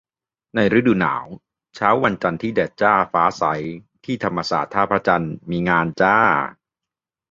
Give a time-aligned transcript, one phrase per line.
[0.55, 1.25] ในฤดูหนาว
[1.75, 3.43] เช้าวันจันทร์ที่แดดจ้าฟ้าใส
[4.05, 6.17] ที่ธรรมศาสตร์ ท่าพระจันทร์มีงานจ้า